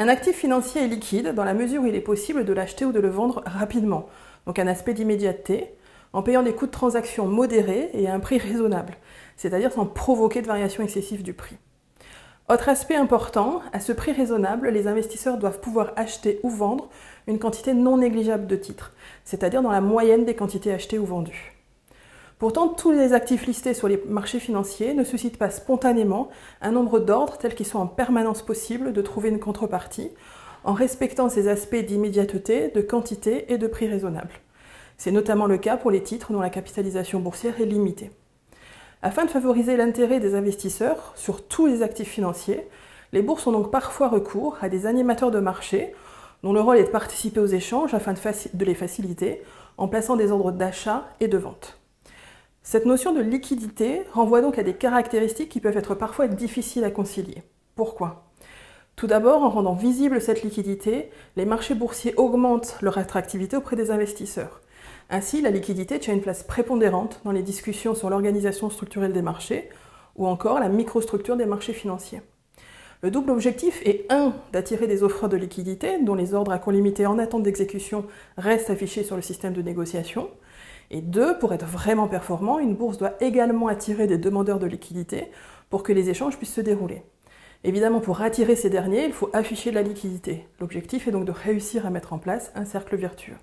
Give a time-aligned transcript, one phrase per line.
[0.00, 2.92] Un actif financier est liquide dans la mesure où il est possible de l'acheter ou
[2.92, 4.06] de le vendre rapidement,
[4.46, 5.74] donc un aspect d'immédiateté,
[6.12, 8.94] en payant des coûts de transaction modérés et à un prix raisonnable,
[9.36, 11.56] c'est-à-dire sans provoquer de variation excessive du prix.
[12.48, 16.90] Autre aspect important, à ce prix raisonnable, les investisseurs doivent pouvoir acheter ou vendre
[17.26, 18.92] une quantité non négligeable de titres,
[19.24, 21.57] c'est-à-dire dans la moyenne des quantités achetées ou vendues.
[22.38, 26.28] Pourtant, tous les actifs listés sur les marchés financiers ne suscitent pas spontanément
[26.60, 30.10] un nombre d'ordres tels qu'ils sont en permanence possible de trouver une contrepartie,
[30.62, 34.30] en respectant ces aspects d'immédiateté, de quantité et de prix raisonnable.
[34.98, 38.12] C'est notamment le cas pour les titres dont la capitalisation boursière est limitée.
[39.02, 42.68] Afin de favoriser l'intérêt des investisseurs sur tous les actifs financiers,
[43.12, 45.92] les bourses ont donc parfois recours à des animateurs de marché
[46.44, 49.42] dont le rôle est de participer aux échanges afin de, les faciliter
[49.76, 51.77] en plaçant des ordres d'achat et de vente.
[52.70, 56.90] Cette notion de liquidité renvoie donc à des caractéristiques qui peuvent être parfois difficiles à
[56.90, 57.42] concilier.
[57.74, 58.28] Pourquoi?
[58.94, 63.90] Tout d'abord, en rendant visible cette liquidité, les marchés boursiers augmentent leur attractivité auprès des
[63.90, 64.60] investisseurs.
[65.08, 69.70] Ainsi, la liquidité tient une place prépondérante dans les discussions sur l'organisation structurelle des marchés
[70.16, 72.20] ou encore la microstructure des marchés financiers.
[73.00, 74.34] Le double objectif est 1.
[74.52, 78.04] d'attirer des offreurs de liquidité dont les ordres à compte limité en attente d'exécution
[78.36, 80.28] restent affichés sur le système de négociation.
[80.90, 81.38] Et 2.
[81.38, 85.30] Pour être vraiment performant, une bourse doit également attirer des demandeurs de liquidité
[85.70, 87.02] pour que les échanges puissent se dérouler.
[87.64, 90.46] Évidemment, pour attirer ces derniers, il faut afficher de la liquidité.
[90.60, 93.36] L'objectif est donc de réussir à mettre en place un cercle vertueux.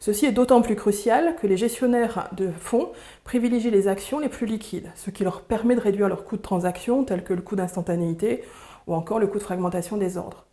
[0.00, 2.90] Ceci est d'autant plus crucial que les gestionnaires de fonds
[3.22, 6.42] privilégient les actions les plus liquides, ce qui leur permet de réduire leurs coûts de
[6.42, 8.44] transaction, tels que le coût d'instantanéité
[8.86, 10.44] ou encore le coût de fragmentation des ordres.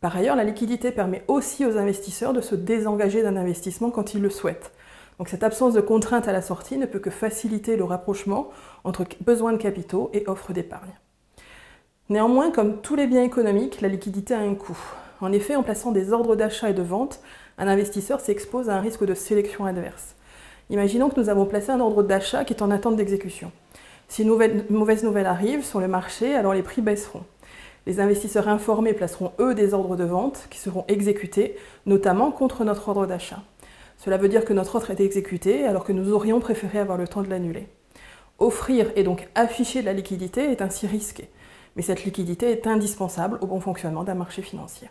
[0.00, 4.22] Par ailleurs, la liquidité permet aussi aux investisseurs de se désengager d'un investissement quand ils
[4.22, 4.72] le souhaitent.
[5.18, 8.50] Donc cette absence de contrainte à la sortie ne peut que faciliter le rapprochement
[8.84, 10.92] entre besoins de capitaux et offre d'épargne.
[12.08, 14.78] Néanmoins, comme tous les biens économiques, la liquidité a un coût.
[15.20, 17.20] En effet, en plaçant des ordres d'achat et de vente,
[17.58, 20.14] un investisseur s'expose à un risque de sélection adverse.
[20.68, 23.50] Imaginons que nous avons placé un ordre d'achat qui est en attente d'exécution.
[24.08, 24.28] Si une
[24.70, 27.24] mauvaise nouvelle arrive sur le marché, alors les prix baisseront.
[27.86, 31.56] Les investisseurs informés placeront eux des ordres de vente qui seront exécutés,
[31.86, 33.42] notamment contre notre ordre d'achat.
[33.96, 37.08] Cela veut dire que notre ordre est exécuté alors que nous aurions préféré avoir le
[37.08, 37.68] temps de l'annuler.
[38.38, 41.30] Offrir et donc afficher de la liquidité est ainsi risqué,
[41.74, 44.88] mais cette liquidité est indispensable au bon fonctionnement d'un marché financier.